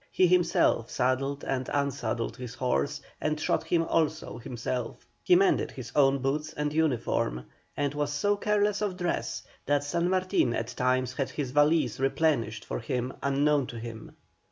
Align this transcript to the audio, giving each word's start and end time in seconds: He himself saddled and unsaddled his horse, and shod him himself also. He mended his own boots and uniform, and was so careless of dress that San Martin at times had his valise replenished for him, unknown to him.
He 0.11 0.25
himself 0.25 0.89
saddled 0.89 1.43
and 1.43 1.69
unsaddled 1.71 2.35
his 2.35 2.55
horse, 2.55 3.01
and 3.21 3.39
shod 3.39 3.65
him 3.65 3.81
himself 3.81 4.97
also. 4.97 4.99
He 5.23 5.35
mended 5.35 5.69
his 5.69 5.91
own 5.95 6.23
boots 6.23 6.53
and 6.53 6.73
uniform, 6.73 7.45
and 7.77 7.93
was 7.93 8.11
so 8.11 8.35
careless 8.35 8.81
of 8.81 8.97
dress 8.97 9.43
that 9.67 9.83
San 9.83 10.09
Martin 10.09 10.55
at 10.55 10.69
times 10.69 11.13
had 11.13 11.29
his 11.29 11.51
valise 11.51 11.99
replenished 11.99 12.65
for 12.65 12.79
him, 12.79 13.13
unknown 13.21 13.67
to 13.67 13.77
him. 13.77 14.15